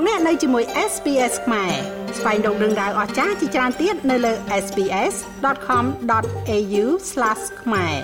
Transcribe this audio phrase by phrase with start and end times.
[0.00, 1.72] លោកអ្នកនៅជាមួយ SPS ខ្មែរ
[2.18, 4.32] ស្វែងរកដឹងដៅអស្ចារ្យជាច្រើនទៀតនៅលើ
[4.64, 6.84] SPS.com.au/
[7.62, 7.96] ខ្មែរ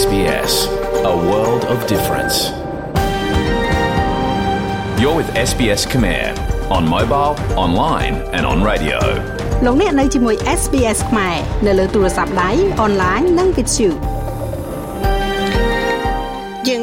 [0.00, 0.52] SBS
[1.12, 2.36] A world of difference
[5.00, 6.24] You're with SBS Khmer
[6.76, 7.32] on mobile,
[7.64, 8.98] online and on radio.
[9.64, 12.50] លោកអ្នកនៅជាមួយ SPS ខ្មែរនៅលើទូរស័ព្ទដៃ
[12.80, 14.15] អនឡាញនិងវិទ្យុយើង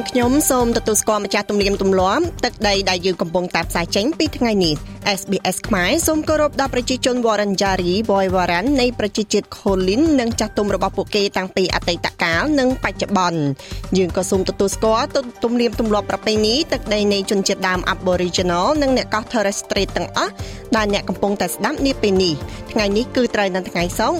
[0.10, 4.76] ខ្ញុំសូមទទួលស្គាល់ម្ចាស់ទំនៀមទម្លាប់ទឹកដីដែលយើងកំពុងតែផ្សាយចេញពីថ្ងៃនេះ
[5.20, 13.42] SBS ខ្មែរសូមគោរពដល់ប្រជាជន Wurundjeri Woiwurrung នៃប្រជាជាតិ Kulin និងចាស់ទុំរបស់ពួកគេតាំងពីអតីតកាលនិងបច្ចុប្បន្ន
[13.98, 15.08] យើងក៏សូមទទួលស្គាល់
[15.44, 20.32] ទំនៀមទម្លាប់ប្រពៃណីទឹកដីនៃជនជាតិដើម Aboriginal និងអ្នកកោះ Torres Strait ទាំងអស់
[20.76, 22.34] ដែលអ្នកកំពុងតែស្ដាប់នាពេលនេះ
[22.72, 24.18] ថ្ងៃនេះគឺត្រូវនៅថ្ងៃសុក្រ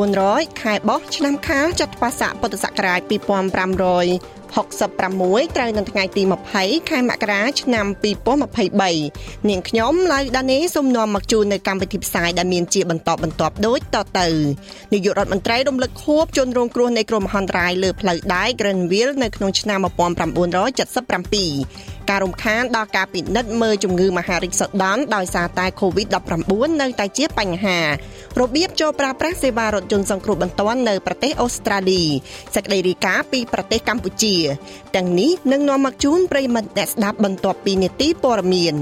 [0.00, 6.22] 1400ខែបោះឆ្នាំខាលចត្វាស័កពុទ្ធសករាជ2500 66ត្រូវនៅថ្ងៃទី
[6.56, 7.86] 20ខែមករាឆ្នាំ
[8.46, 14.28] 2023នាងខ្ញុំឡៅដានីសូមនាំមកជូននៅកម្មវិធីផ្សាយដែលមានជាបន្តបន្ទាប់ដូចតទៅ
[14.92, 19.88] នាយករដ្ឋមន្ត្រីរំលឹកខួបជនរងគ្រោះនៃគ្រោះមហន្តរាយលើផ្លូវដែក Grenville នៅក្នុងឆ្នាំ1977
[22.10, 27.78] ការរំខានដល់ការពិនិត្យមើលជំងឺមហារីកសុដន់ដោយសារតែ COVID-19 នៅតែជាបញ្ហា
[28.40, 32.02] របៀបចូលប្រើប្រាស់សេវារថយន្តសង្គ្រោះបន្ទាន់នៅប្រទេសអូស្ត្រាលី
[32.54, 34.34] សេចក្តីរាយការណ៍ពីប្រទេសកម្ពុជា
[34.96, 38.74] ទាំងនេះនឹងនាំមកជូនប្រិមិត្តអ្នកស្ដាប់បន្ទាប់ពីនេតិព័ត៌មាន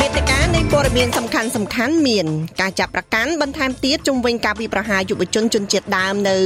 [0.00, 2.26] មេតិការនៃព័ត៌មានសំខាន់សំខាន់មាន
[2.60, 6.38] ការចាប់ប្រកាន់បន្ថែមទៀតជំវិញការវិប្រហាយុវជនជនជាតិដើមនៅ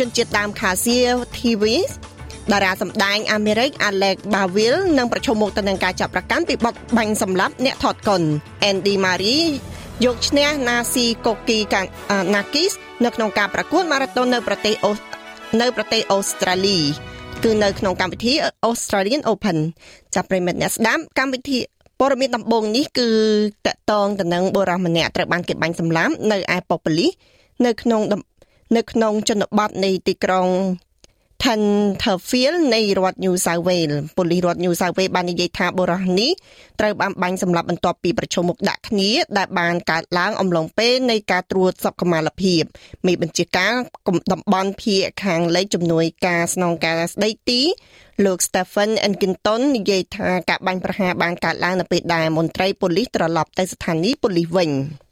[0.00, 0.96] ជនជាតិដើមខាសៀ
[1.38, 1.64] TV
[2.52, 8.22] តារាសម្ដែងអាមេរិក Alec Baville នឹងប្រឈមមុខទៅនឹងការចាប់ប្រកាន់ពីបទបាញ់សម្លាប់អ្នកថតកុន
[8.70, 9.48] Andy Marie
[10.04, 11.58] យកឈ្នះ Nasi Koki
[12.34, 12.72] Nakis
[13.04, 14.74] នៅក្នុងការប្រកួតម៉ារ៉ាតុននៅប្រទេស
[15.60, 16.78] នៅប្រទេសអូស្ត្រាលី
[17.44, 18.32] គឺនៅក្នុងកម្មវិធី
[18.68, 19.58] Australian Open
[20.14, 21.58] ចាប់ប្រិមិត្តអ្នកស្ដាប់កម្មវិធី
[22.00, 23.08] ព័ត៌មានដំបូងនេះគឺ
[23.66, 27.10] តកតងទៅនឹងបុរសម្នាក់ត្រូវបានគេបាញ់សម្លាប់នៅឯប៉ុប៉ូលីស
[27.66, 28.00] នៅក្នុង
[28.76, 30.48] នៅក្នុងជនបទនៃទីក្រុង
[31.42, 36.30] Tenterfield នៃរដ្ឋ New South Wales ប៉ូលីសរដ្ឋ New South Wales បាននិយាយថាបុរសនេះ
[36.80, 42.62] ត្រូវបានបាញ់សម្លាប់បន្ទាប់ពីប្រជុំមុខដាក់គ្នាដែលបានកើតឡើងអំឡុងពេលនៃការត្រួតសុខុមាលភាព
[43.06, 43.72] មេបញ្ជាការ
[44.32, 47.60] តំបន់ភៀកខាងលិចជំនួយការស្នងការស្ដីទី
[48.24, 54.70] លោក Stephen Enkinton និយាយថាការបាញ់ប្រហារបានកើតឡើងនៅពេលដែលមន្ត្រីប៉ូលីសត្រឡប់ទៅស្ថានីយ៍ប៉ូលីសវិញ។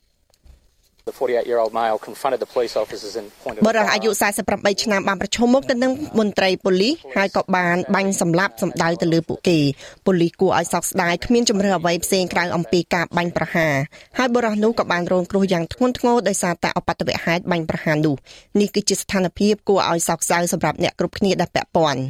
[3.68, 4.10] បរិះអាយុ
[4.46, 9.58] 48ឆ្នាំបានប្រឈមមុខទៅនឹងមន្ត្រីប៉ូលីសហើយក៏បានបាញ់សម្លាប់សម្ដៅទៅលើពួកគេ
[10.06, 13.74] ប៉ូលីសគួរឲ្យសោកស្ដាយគ្មានជំរឿអ្វីផ្សេងក្រៅអំពីការបាញ់ប្រហារ
[14.18, 18.16] ហើយបរិះនោះក៏បានរងគ្រោះយ៉ាងធ្ងន់ធ្ងរដោយសារតែអបតវហេតុបាញ់ប្រហារនោះ
[18.60, 22.02] នេះគឺជាស្ថានភាពគួរឲ្យសោកសៅសម្រាប់អ្នកគ្រប់គ្នាដែលពាក់ព័ន្ធ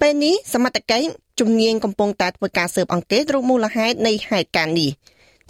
[0.00, 1.06] ពេលនេះសមត្ថកិច្ច
[1.40, 4.90] ជំនាញកំពុងតែធ្វើការស៊ើបអង្កេតរកមូលហេតុនៃហេតុការណ៍នេះ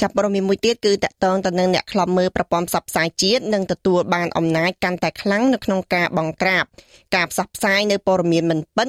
[0.01, 6.65] ចាប់ព័ត៌មានមួយទៀតគឺតកតងទៅនឹងអ្នកខ្លំមើលប្រព័ន្ធផ្សព្វផ្សាយជាតិនិងទទួលបានអំណាចកាន់តែខ្លាំងនៅក្នុងការបង្ក្រាប
[7.15, 8.87] ការផ្សព្វផ្សាយនៅព័ត៌មានមិនពិត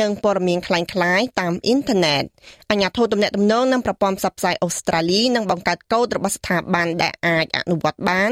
[0.00, 2.22] និងព័ត៌មានคล้ายៗតាមអ៊ីនធឺណិត
[2.70, 8.30] អាជ្ញាធរទំនាក់ទំនងនឹងប្រព័ន្ធផ្សព្វផ្សាយអូស្ត្រាលីនឹងបង្កើតកូដរបស់ស្ថាប័នដែលអាចអនុវត្តបាន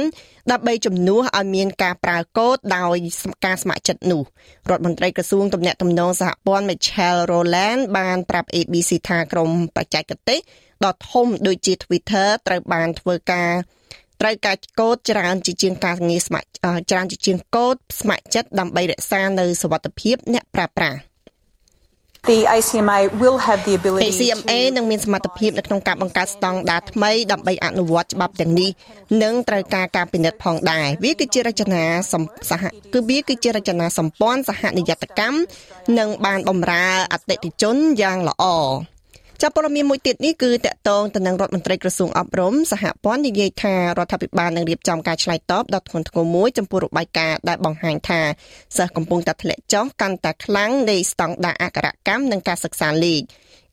[0.50, 2.96] ដើម្បីជំនួសឲ្យមានការប្រើកូដដោយ
[3.44, 4.22] ការស្ម័គ្រចិត្តនោះ
[4.70, 10.40] រដ្ឋមន្ត្រីក្រសួងទំនាក់ទំនងសហព័ន្ធ Michelle Roland បានប្រាប់ ABC ថាក្រមបច្ចេកទេស
[10.85, 13.51] ដ៏ធំដូចជា Twitter ត្រូវបានធ្វើការ
[14.21, 20.99] ត្រូវការកូដច្រើនជាជាងការងារស្ម័គ្រច្រើនជាជាងកូដស្ម័គ្រចិត្តដើម្បីរក្សានៅសុវត្ថិភាពអ្នកប្រើប្រាស់
[22.31, 28.69] The ACMA will have the ability ACMA នឹងមានសមត្ថភាពនៅក្នុងការបង្កើតស្តង់ដារថ្មីដើម្បីអនុវត្តច្បាប់ទាំងនេះ
[29.23, 31.83] និងត្រូវការការពិនិត្យផងដែរវាគឺជារចនា
[32.49, 32.63] សហ
[32.93, 35.37] គឺវាគឺជារចនាសម្ព័ន្ធសហនិយត្តកម្ម
[35.99, 38.43] និងបានបម្រើអតិថិជនយ៉ាងល្អ
[39.43, 48.21] ចាប់ព័ត៌មានមួយទៀតនេះគឺតកតងទៅនឹងរដ្ឋមន្ត្រីក្រសួងអប់រំសហព័ន្ធនិយាយថារដ្ឋាភិបាលនឹងរៀបចំការឆ្លើយតបដ៏ធ្ងន់ធ្ងរមួយចំពោះរបាយការណ៍ដែលបង្ហាញថា
[48.77, 53.21] សិស្សកំពុងតែធ្លាក់ចុះកាន់តែខ្លាំងនៃស្តង់ដារអក្ខរកម្មនិងការសិក្សាលេខ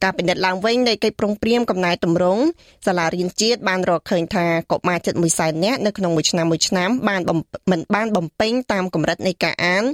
[0.02, 2.42] ការពិនិត្យឡើងវិញនៃកិច្ចប្រឹងប្រែងកំណែតម្រង់
[2.86, 7.22] សាលារៀនជាតិបានរកឃើញថាកុមារជិត1សែននាក់នៅក្នុងមួយឆ្នាំមួយឆ្នាំបាន
[7.70, 9.84] មិនបានបំពេញតាមកម្រិតនៃការអាន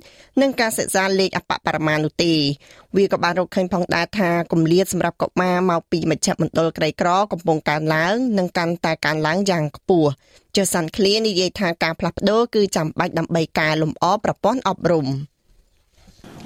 [0.41, 2.35] និងការសិក្សាលេខអបបរមានោះទេ
[2.97, 10.11] វាក៏បានរកឃើញផងដែរថាគម្លាតសម្រាប់កុមារមកពីមជ្ឈមណ្ឌលក្រីក្រកំពុងកើនឡើងនិងកាន់តែកើនឡើងយ៉ាងខ្ពស់
[10.57, 15.07] ចើសាន់ឃ្លៀនិយាយថាការផ្លាស់ប្ដូរគឺចាំបាច់ដើម្បីកែលម្អប្រព័ន្ធអប់រំ។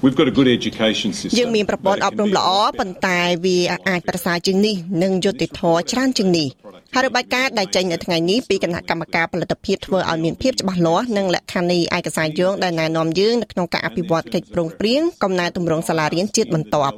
[0.03, 1.37] We've got a good education system.
[1.39, 2.49] យើងមានប្រព័ន្ធអប់រំល្អ
[2.79, 3.59] ប៉ុន្តែវា
[3.89, 6.49] អាចប្រសើរជាងនេះនិងយុត្តិធម៌ច្រើនជាងនេះ
[6.95, 16.97] ហើយរបាយការណ៍ដែលចេញនៅថ្ងៃនេះពីគណៈកម្មការផលិតភាពធ្វើឲ្យមានភាពច្បាស់លាស់និងលក្ខខណ្ឌនៃឯកសារយោងដែលណែនាំយើងនៅក្នុងការអភិវឌ្ឍកិច្ចព្រមព្រៀងកំណែទម្រង់សាលារៀនជាតិបន្ទាប់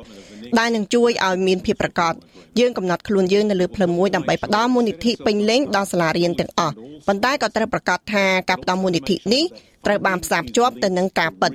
[0.59, 2.13] ដែលនឹងជួយឲ្យមានភាពប្រកប
[2.59, 6.75] យើងកំណត់ខ្លួនយើងនៅលើផ្លូវមួយដើម្បីផ្ដល់មូលនិធិពេញលេញដល់សាលារៀនទាំងអស់
[7.07, 9.45] ប៉ុន្តែក៏ត្រូវប្រកាសថាការផ្ដល់មូលនិធិនេះ
[9.87, 11.53] ត្រូវបានផ្សារភ្ជាប់ទៅនឹងការពិត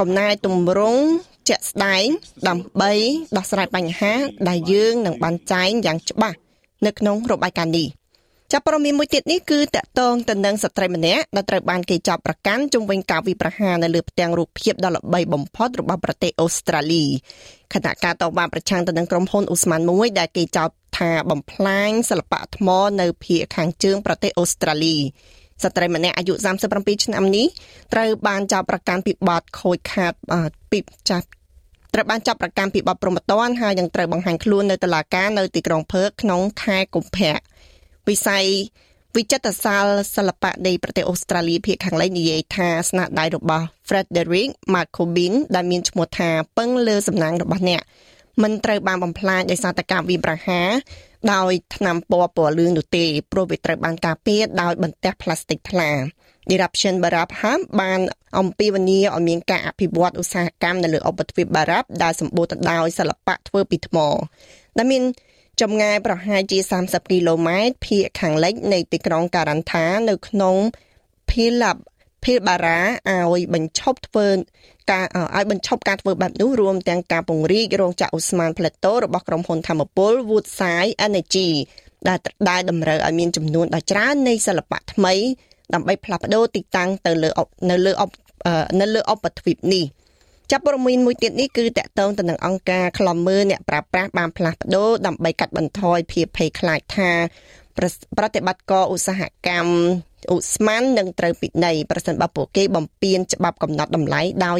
[0.00, 1.02] កំណែទម្រង់
[1.48, 2.06] ជាក់ស្ដែង
[2.48, 2.92] ដើម្បី
[3.36, 4.12] ដោះស្រាយបញ្ហា
[4.48, 6.36] ដែលយើងនឹងបានចែងយ៉ាងច្បាស់
[6.86, 7.88] នៅក្នុងរបាយការណ៍នេះ
[8.52, 17.04] ចាប់ព័ត៌មានមួយទៀតនេះគឺតកតងទៅនឹងស្ត្រីម្នាក់ដែលត្រូវបានគេចាប់ប្រកាន់ជុំវិញការវិប្រហារនៅលើផ្ទាំងរូបភាពដ៏ល្បីបំផុតរបស់ប្រទេសអូស្ត្រាលី
[17.74, 22.68] ខណៈការតវ៉ាប្រឆាំងទៅនឹងក្រុមហ៊ុនអ៊ូស្ម៉ានមួយដែលគេចោទថាបំផ្លាញសិល្បៈថ្ម
[23.00, 24.96] នៅភាគខាងជើងប្រទេសអូស្ត្រាលី
[25.62, 26.34] ស្ត្រីម្នាក់អាយុ
[26.68, 27.46] 37ឆ្នាំនេះ
[27.92, 30.12] ត្រូវបានចោទប្រកាន់ពីបទខូចខាត
[30.70, 30.78] ពី
[31.10, 31.26] ចាប់
[31.94, 37.34] ត្រូវបានចាប់ប្រកាន់ពីបទប្រមទ័នហើយនឹងត្រូវបង្ហាញខ្លួននៅតុលាការនៅទីក្រុងផឺក្នុងខែកុម្ភៈ
[38.08, 38.46] វិស័យ
[39.16, 39.86] វិចិត្រសាល
[40.16, 47.82] សិល្បៈនៃប្រទេសអូស្ត្រាលីភាគខាងលិចនិយាយថាស្នាដៃរបស់ Frederick Markobin ដែលមានឈ្មោះថាពឹងលើសំណាងរបស់អ្នក
[48.42, 50.68] មិនត្រូវបានបំផ្លាញដោយសារតែការវាយប្រហារ
[51.32, 55.90] ដោយថ្នាំពណ៌ពណ៌លឿងនោះទេព្រោះវាត្រូវបានការពារដោយបន្ទះផ្លាស្ទិកថ្លា
[56.54, 58.00] Eruption Barabham បាន
[58.38, 63.98] អំពាវនាវឲ្យមានការអភិវឌ្ឍឧស្សាហកម្មនៅលើឧបទ្វីបបារ៉ាប់ដែលសម្បូរទៅដោយសិល្បៈធ្វើពីថ្ម
[64.78, 65.02] ដែលមាន
[65.60, 70.56] ចម្ងាយប្រហែលជា30គីឡូម៉ែត្រភាគខាងលិចនៃទីក្រុងការ៉ាន់ថា នៅក្នុង
[71.30, 71.80] ភីឡាប់
[72.24, 72.80] ភីលបារ៉ា
[73.32, 74.28] ឲ្យបញ្ឈប់ធ្វើ
[74.92, 75.06] ការ
[75.36, 81.48] ឲ្យបញ្ឈប់ការធ្វើបែបនោះរួមទាំងការពង្រីករោងចក្រអូស្មန်ផ្លេតូរបស់ក្រុមហ៊ុនធម្មពល Woodside Energy
[82.08, 82.18] ដែល
[82.50, 85.14] ដែលតម្រូវឲ្យមានចំនួនដ៏ច្រើននៃសិល្បៈថ្មី
[85.74, 87.30] ដើម្បីផ្លាស់ប្ដូរទីតាំងទៅលើ
[87.70, 87.92] នៅលើ
[88.80, 89.84] នៅលើឧបទ្វីបនេះ
[90.50, 97.10] ចាប់ព័ត៌មានមួយទៀតនេះគឺតកតងទៅនឹងអង្គការខ្លំមើលអ្នកប្រាស្រ័យបានផ្លាស់ប្ដូរដើម្បីកាត់បន្ថយភាពភ័យខ្លាចថា
[98.18, 99.72] ប្រតិបត្តិការឧស្សាហកម្ម
[100.32, 104.58] ឧស្ម័ននឹងត្រូវពិន័យប្រសិនបើពួកគេបំពានច្បាប់កំណត់តម្លៃដោយ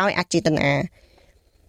[0.00, 0.70] ដោយអចេតនា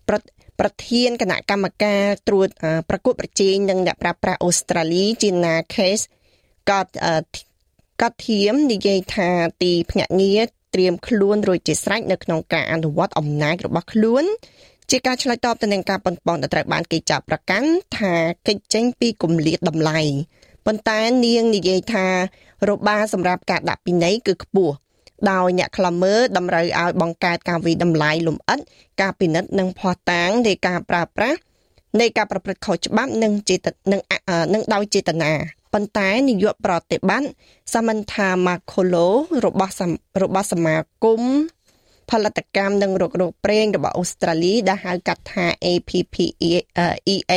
[0.07, 0.15] ប្រ
[0.59, 2.47] ប្រធានគណៈកម្មការត្រួត
[2.89, 6.05] ប្រកួតប្រជែងនិងអ្នកប្រាស្រ័យអូស្ត្រាលី Gina Case
[6.69, 6.81] ក៏
[8.01, 9.29] កាត់ធៀមនិយាយថា
[9.63, 10.41] ទីភ្នាក់ងារ
[10.73, 14.25] ត្រៀមខ្លួនរួចជាស្រេចនៅក្នុងការអនុវត្តអំណាចរបស់ខ្លួន
[14.91, 18.13] ជាការឆ្លើយតបទៅនឹងការប៉ុនប៉ងដែលត្រូវបានគេចាប់ប្រកាន់ថា
[18.47, 19.99] កិច្ចចេញពីគម្លាតតម្លៃ
[20.65, 22.07] ប៉ុន្តែនាងនិយាយថា
[22.69, 24.73] របាសម្រាប់ការដាក់ពិន័យគឺខ្ពស់
[25.31, 28.59] ដោយអ្នកខ្លមើតម្រូវឲ្យបង្កើតការវិតម្លៃលំអិត
[29.01, 31.39] ការពិនិត្យនិងភ័ស្តុតាងនៃការប្រើប្រាស់
[31.99, 34.01] នៃការប្រព្រឹត្តខុសច្បាប់និងចេតនិង
[34.53, 35.31] និងដោយចេតនា
[35.73, 37.27] ប៉ុន្តែនាយកប្រតិបត្តិ
[37.73, 39.07] សមន្ថាម៉ាខូឡូ
[39.45, 39.73] របស់
[40.21, 41.21] របស់សមាគម
[42.11, 47.35] ផលិតកម្មនិងរោគរោគប្រេងរបស់អូស្ត្រាលីដែលហៅកាត់ថា APPEA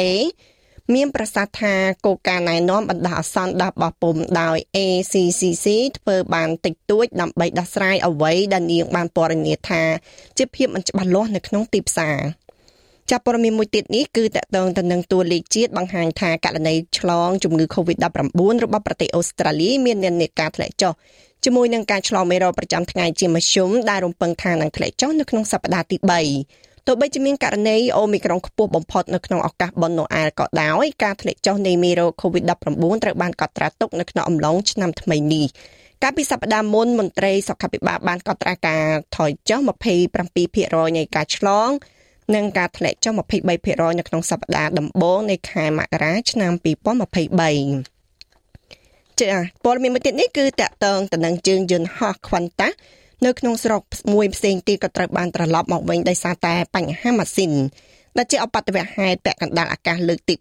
[0.95, 1.75] មានប្រសាសន៍ថា
[2.07, 5.67] គោលការណ៍ណែនាំបណ្ដោះអាសន្នដល់បោះពុំដោយ ACCC
[5.99, 9.83] ធ្វើបានតិចតួចដើម្បីដោះស្រាយអ្វីដែលនាងបានពណ៌នាថា
[10.39, 12.19] ជាភាពមិនច្បាស់លាស់នៅក្នុងទីផ្សារ
[13.11, 20.93] ចាប់ព័ត៌មានមួយទៀតនេះគឺតកតងទៅនឹងតួលេខជាតិបង្ហាញថាករណីឆ្លងជំងឺ Covid-19 របស់ប្រទេសអូស្ត្រាលីមាននិន្នាការធ្លាក់ចុះ
[21.45, 35.47] ជាមួយនឹងការឆ្លងមេរោគប្រចាំថ្ងៃជាមធ្យមដែលរំពឹងថានឹងធ្លាក់ចុះនៅក្នុងសប្តាហ៍ទី3 ទោះបីជាមានករណីអូមីក្រុងខ្ពស់បំផុតនៅក្នុងឱកាសបុណ្យណូអែលក៏ដោយការធ្លាក់ចុះនៃមេរោគ COVID-19 ត្រូវបានកត់ត្រាទុកនៅក្នុងអំឡុងឆ្នាំថ្មីនេះ
[36.03, 38.85] កាលពីសប្តាហ៍មុនមន្ត្រីសុខាភិបាលបានកត់ត្រាការ
[39.17, 39.61] ថយចុះ
[40.29, 41.69] 27%នៃការឆ្លង
[42.35, 43.21] និងការធ្លាក់ចុះ23%
[43.99, 46.65] នៅក្នុងសប្តាហ៍ដំបូងនៃខែមករាឆ្នាំ2023
[49.21, 49.29] ចា
[49.65, 52.41] ព័ត៌មានមួយទៀតនេះគឺតកតងទៅនឹងជើងយន្តហោះខ្វិ
[53.25, 53.83] នតានៅក្នុងស្រុក
[54.15, 57.53] មួយផ្សេងទៀតក៏ត្រូវបានត្រឡប់មកវិញដោយសារតែបញ្ហាម៉ាស៊ីន
[58.17, 60.35] ដែលជាអបតវហេតុពាក់កណ្ដាលអាកាសលើកទី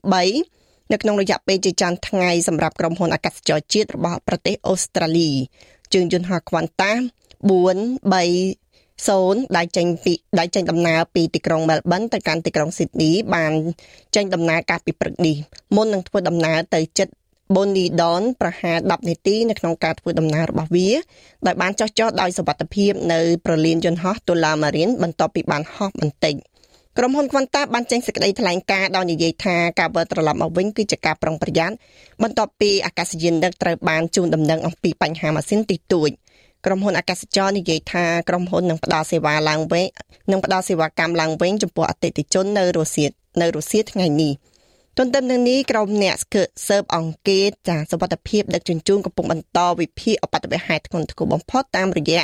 [0.43, 5.31] 3នៅក្នុងរយៈពេលជាច្រើនថ្ងៃសម្រាប់ក្រុមហ៊ុនអាកាសចរជាតិរបស់ប្រទេសអូស្ត្រាលី
[5.93, 7.03] ជើងយន្តហោះខ្វិនតា4
[8.13, 8.67] 3
[9.05, 13.53] 0ដែលចេញពីដែលចេញដំណើរពីទីក្រុងមែលប៊នទៅកាន់ទីក្រុងស៊ីដនីបាន
[14.15, 15.35] ចេញដំណើរកាលពីព្រឹកនេះ
[15.75, 17.07] មុននឹងធ្វើដំណើរទៅជិត
[17.55, 20.89] Bonidon ប្រហែល10នាទីនៅក្នុងការធ្វើដំណើររបស់វា
[21.47, 26.35] ដោយបានចោះចោះដោយសវត្ថភាពនៅប្រលានយន្តហោះទូឡាម៉ារីនបន្ទាប់ពីបានហោះបន្តិច
[26.97, 31.75] ក្រុមហ៊ុន Quanta បានចេញសេចក្តីថ្លែងការណ៍ដោយនិយាយថាការវិលត្រឡប់មកវិញគឺជាការប្រុងប្រយ័ត្ន
[32.23, 36.09] បន្ទាប់ពីអាកាសយានដឹកត្រូវបានជូនដំណឹងអំពីបញ្ហាម៉ាស៊ីនទីទួច
[36.65, 39.85] ក្រុមហ៊ុនអាកាសចរនិយាយថាក្រុមហ៊ុននឹងផ្ដល់សេវាឡើងវិញ
[40.31, 43.05] នឹងផ្ដល់សេវាកម្មឡើងវិញចំពោះអតិថិជននៅរុស្ស៊ី
[43.41, 44.33] នៅរុស្ស៊ីថ្ងៃនេះ។
[44.99, 46.15] ទន្ទឹមនឹងនេះក្រុមអ្នក
[46.67, 52.23] ស៊ើបអង្កេតចាសវត្ថភាពដឹកជញ្ជូនកំពុងបន្តវិភាគអបតវហេតុធ្ងន់ធ្ងរបំផុតតាមរយៈ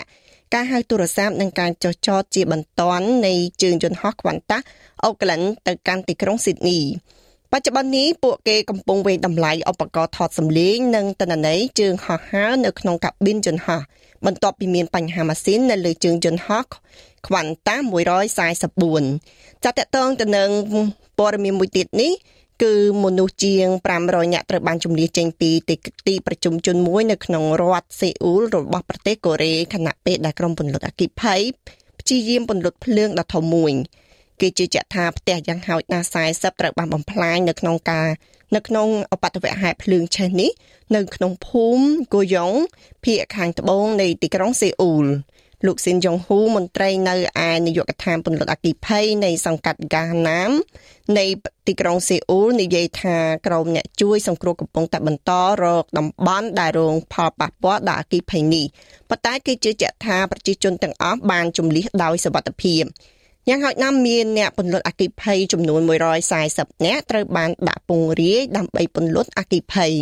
[0.54, 4.62] ការហៅទូរស័ព្ទនិងការចុះចតជាបន្ទាន់នៃជើងយន្តហោះ Qantas
[5.08, 6.82] Auckland ទៅកាន់ទីក្រុង Sydney
[7.52, 13.82] បច្ចុប្បន្ននេះពួកគេកំពុងវេតម្លៃឧបករណ៍ថតសម្លេងនិងទិន្នន័យជើងហោះហើរនៅក្នុងកាប៊ីនយន្តហោះ
[14.26, 16.66] បន្ទាប់ពីមានបញ្ហាម៉ាស៊ីននៅលើជើងយន្តហោះ
[17.28, 17.82] Qantas
[18.72, 20.50] 144ចាត់តកតងទៅនឹង
[21.18, 22.14] ព័ត៌មានមួយទៀតនេះ
[22.62, 23.68] គឺមនុស្សជាង
[24.02, 25.76] 500នាក់ត្រូវបានជំនះចេញពីទី
[26.08, 31.42] ទីប្រជុំជនមួយនៅក្នុងរដ្ឋសេអ៊ូលរបស់ប្រទេសកូរ៉េខណៈពេលដែលក្រុមពន្លត់អគ្គិភ័យ
[32.00, 33.74] ព្យាយាមពន្លត់ភ្លើងដ៏ធំមួយ
[34.42, 38.08] គេជឿជាក់ថាផ្ទះយ៉ាងហោចណាស់40ត្រូវបានបំផ្លាញនៅក្នុងការ
[38.56, 40.52] នៅក្នុងឧបទ្ទវហេតុភ្លើងឆេះនេះ
[40.96, 42.52] នៅក្នុងភូមិកូយ៉ុង
[43.06, 45.06] ភាគខាងត្បូងនៃទីក្រុងសេអ៊ូល
[45.68, 47.16] លោកស៊ីនយ៉ុងហ៊ូមន្ត្រីនៅ
[47.48, 50.52] ឯនាយកដ្ឋានពន្លត់អគិភ័យនៃសង្កាត់ហ្គាណាម
[51.18, 51.26] នៃ
[51.68, 53.18] ទីក្រុងសេអ៊ូលនិយាយថា
[53.48, 55.32] ក្រុមអ្នកជួយសង្គ្រោះកំពុងតែបន្ត
[55.64, 58.66] រកតំបន់ដែលរងផលប៉ះពាល់ដល់អគិភ័យនេះ
[59.10, 62.84] ប៉ុន្តែគេជឿជាក់ថាប្រជាជនទាំងអស់បានជំនះដោយសវត្ថិភាព
[63.50, 65.82] យ៉ាងហោចណាស់មានអ្នកពន្លត់អគិភ័យចំនួន
[66.34, 69.94] 140នាក់ត្រូវបានដាក់ពង្រាយដើម្បីពន្លត់អគិភ័យ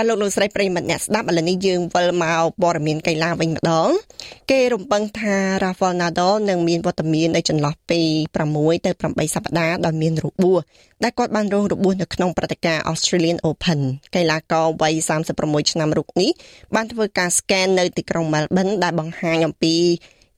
[0.00, 3.88] ចាលោកលោកស្រីប្រិមត្តអ្នកស្ដាប់ឥឡូវនេះយើងវិលមកព័ត៌មានកីឡាវិញម្ដង
[4.50, 8.00] គេរំពឹងថា Rafael Nadal នឹងមានវត្តមាននៅចន្លោះពី
[8.42, 10.58] 6ទៅ8សប្តាហ៍ដោយមានរបួស
[11.02, 13.80] ដែលគាត់បានរងរបួសនៅក្នុងព្រឹត្តិការណ៍ Australian Open
[14.14, 14.94] កីឡាករវ័យ
[15.32, 16.30] 36ឆ្នាំរូបនេះ
[16.74, 19.74] បានធ្វើការ scan នៅទីក្រុង Melbourne ដែលបង្ហាញអំពី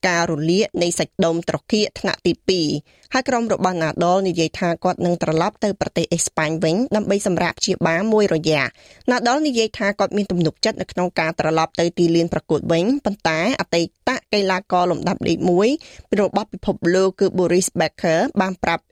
[0.08, 2.32] ការរលាកនៃសាច់ដុំត្រគាកថ្នាក់ទី
[2.70, 8.62] 2ហើយក្រុមរបស់ Nadal និយាយថាគាត់នឹងត្រឡប់ទៅប្រទេសអេស្ប៉ាញវិញដើម្បីសម្រាប់ព្យាបាលមួយរយៈ
[9.10, 15.38] Nadal និយាយថាគាត់មានទំនុកចិត្តនៅក្នុងការត្រឡប់ទៅទីលានប្រកួតវិញប៉ុន្តែអតីតកីឡាករលំដាប់លេខ
[15.78, 18.84] 1របស់ពិភពលោកគឺ Boris Becker បានប្រាប់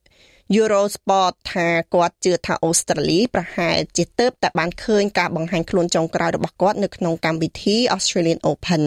[0.59, 8.83] Eurosport ថាគាត់ជឿថាអូស្ត្រាលីប្រហែលជាទៅតែបានឃើញការបង្ហាញខ្លួនចុងក្រោយរបស់គាត់នៅក្នុងកម្មវិធី Australian Open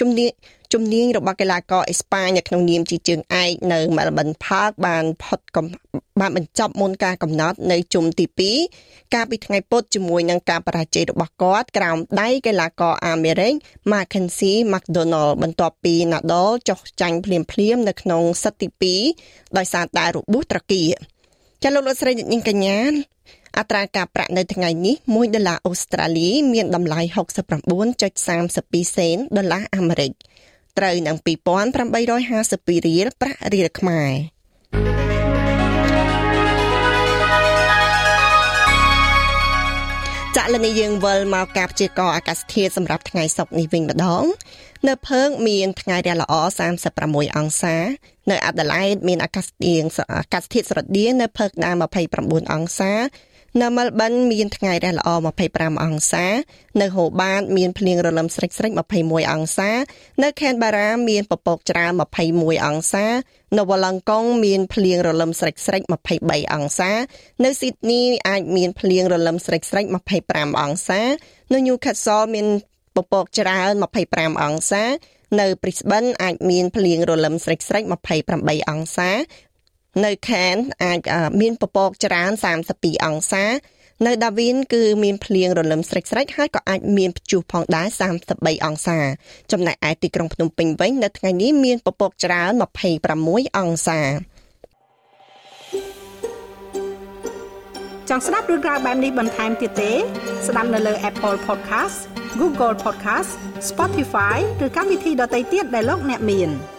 [0.00, 0.30] ជំនាញ
[0.72, 5.40] ជំនាញរបស់កីឡាករអេស្ប៉ាញនៅក្នុងនាមជាជើងឯកនៅ Melbourne Park បានផុត
[6.20, 8.26] បានបញ្ចប់មុនការកំណត់នៅជុំទី
[8.70, 13.54] 2កាលពីថ្ងៃពុធជាមួយនឹងការបរាជ័យរបស់គាត់ក្រោមដៃកីឡាករអាមេរិក
[13.92, 20.94] Mackenzie McDonald បន្ទាប់ពី Nadal ចុះចាញ់ភ្លាមភ្លាមនៅក្នុងសិតទី2ដោយសារតែរបួសត្រគាក
[21.62, 22.78] ចាលោកលោកស្រីនាងកញ្ញា
[23.58, 27.00] អត្រាការប្រាក់នៅថ្ងៃនេះ1ដុល្លារអូស្ត្រាលី មានតម្លៃ
[27.78, 30.12] 69.32សេនដុល្លារអាមេរិក
[30.78, 34.12] ត្រូវនឹង2852រៀលប្រាក់រៀលខ្មែរ
[40.36, 44.24] ចាក់លនីយើងវិលមកការព្យាករណ៍អាកាសធាតុសម្រាប់ថ្ងៃសុក្រនេះវិញម្ដង
[44.88, 46.34] នៅភើងមានថ្ងៃរះល្អ
[46.88, 47.76] 36អង្សា
[48.30, 51.74] នៅអាដាលេដមានអាកាសធាតុអាកាសធាតុស្រដៀងនៅភើងដែរ
[52.14, 52.92] 29អង្សា
[53.62, 55.08] នៅមែលប៊នមានថ្ងៃរះល្អ
[55.46, 56.26] 25អង្សា
[56.80, 59.70] នៅហូបាតមានភ្លៀងរលឹមស្រិចស្រិច21អង្សា
[60.22, 61.92] នៅខេនបារ៉ាមានពពកច្រើន
[62.28, 63.06] 21អង្សា
[63.58, 65.82] នៅវ៉ាឡង់កុងមានភ្លៀងរលឹមស្រិចស្រិច
[66.18, 66.90] 23អង្សា
[67.44, 69.84] នៅស៊ីដនីអាចមានភ្លៀងរលឹមស្រិចស្រិច
[70.24, 71.00] 25អង្សា
[71.54, 72.46] នៅញូខាត់សលមាន
[72.96, 73.72] ពពកច្រើន
[74.08, 74.84] 25អង្សា
[75.40, 77.82] នៅ Brisbane អាចមានភ្លៀងរលឹមស្រិចស្រិច
[78.26, 79.10] 28អង្សា
[80.04, 80.98] នៅខេនអាច
[81.40, 82.30] មានពពកច្រើន
[82.68, 83.44] 32អង្សា
[84.06, 87.86] នៅដាវីនគឺមានភ្លៀងរលឹមស្រិចស្រិចហើយក៏អាចមានព្យុះផងដែរ
[88.26, 88.98] 33អង្សា
[89.52, 92.52] ចំណែកឯទីក្រុងភ្នំពេញវិញនៅថ្ងៃនេះមានពពកច្រើន
[93.04, 94.00] 26អង្សា
[98.08, 99.92] ចង់ស្ដាប់រឿងក្រៅបែបនេះបន្ថែមទៀតទេ
[100.46, 101.98] ស្ដាប់នៅលើ Apple Podcast
[102.40, 103.30] Google Podcast
[103.68, 106.50] Spotify ឬកម្មវិធីដទៃទៀតដែលលោកអ្នកមាន។